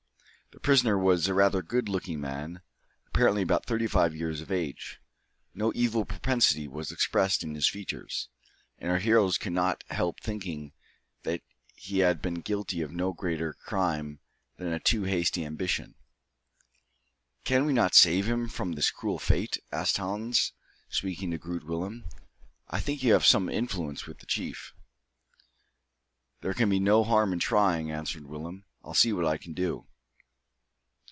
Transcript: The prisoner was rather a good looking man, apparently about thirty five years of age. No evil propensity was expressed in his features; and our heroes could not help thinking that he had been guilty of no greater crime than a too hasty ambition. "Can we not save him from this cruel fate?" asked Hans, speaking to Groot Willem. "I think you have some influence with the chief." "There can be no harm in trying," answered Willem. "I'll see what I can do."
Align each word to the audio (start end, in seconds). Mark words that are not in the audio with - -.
The 0.53 0.59
prisoner 0.59 0.97
was 0.97 1.31
rather 1.31 1.59
a 1.59 1.63
good 1.63 1.87
looking 1.87 2.19
man, 2.19 2.61
apparently 3.07 3.41
about 3.41 3.65
thirty 3.65 3.87
five 3.87 4.13
years 4.13 4.41
of 4.41 4.51
age. 4.51 4.99
No 5.53 5.71
evil 5.73 6.03
propensity 6.03 6.67
was 6.67 6.91
expressed 6.91 7.41
in 7.41 7.55
his 7.55 7.69
features; 7.69 8.27
and 8.77 8.91
our 8.91 8.99
heroes 8.99 9.37
could 9.37 9.53
not 9.53 9.85
help 9.91 10.19
thinking 10.19 10.73
that 11.23 11.39
he 11.75 11.99
had 11.99 12.21
been 12.21 12.41
guilty 12.41 12.81
of 12.81 12.91
no 12.91 13.13
greater 13.13 13.53
crime 13.53 14.19
than 14.57 14.73
a 14.73 14.79
too 14.81 15.03
hasty 15.03 15.45
ambition. 15.45 15.95
"Can 17.45 17.63
we 17.65 17.71
not 17.71 17.95
save 17.95 18.27
him 18.27 18.49
from 18.49 18.73
this 18.73 18.91
cruel 18.91 19.19
fate?" 19.19 19.57
asked 19.71 19.97
Hans, 19.99 20.51
speaking 20.89 21.31
to 21.31 21.37
Groot 21.37 21.63
Willem. 21.65 22.03
"I 22.69 22.81
think 22.81 23.01
you 23.03 23.13
have 23.13 23.25
some 23.25 23.47
influence 23.47 24.05
with 24.05 24.19
the 24.19 24.25
chief." 24.25 24.73
"There 26.41 26.53
can 26.53 26.69
be 26.69 26.81
no 26.81 27.05
harm 27.05 27.31
in 27.31 27.39
trying," 27.39 27.89
answered 27.89 28.25
Willem. 28.25 28.65
"I'll 28.83 28.93
see 28.93 29.13
what 29.13 29.25
I 29.25 29.37
can 29.37 29.53
do." 29.53 29.87